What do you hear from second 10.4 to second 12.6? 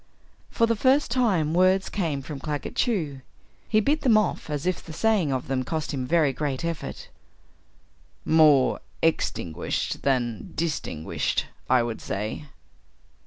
_dis_tinguished, I would say."